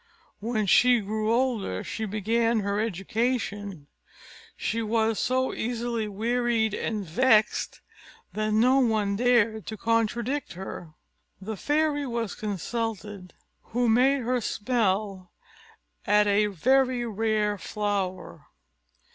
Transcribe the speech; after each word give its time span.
When 0.39 0.65
she 0.65 0.99
grew 0.99 1.31
older, 1.31 1.83
and 1.99 2.09
began 2.09 2.61
her 2.61 2.79
education, 2.79 3.85
she 4.57 4.81
was 4.81 5.19
so 5.19 5.53
easily 5.53 6.07
wearied 6.07 6.73
and 6.73 7.05
vexed, 7.05 7.81
that 8.33 8.49
no 8.51 8.79
one 8.79 9.15
dared 9.15 9.67
to 9.67 9.77
contradict 9.77 10.53
her. 10.53 10.95
The 11.39 11.55
fairy 11.55 12.07
was 12.07 12.33
consulted; 12.33 13.35
who 13.73 13.87
made 13.87 14.21
her 14.23 14.41
smell 14.41 15.33
at 16.07 16.25
a 16.25 16.47
very 16.47 17.05
rare 17.05 17.59
flower. 17.59 18.47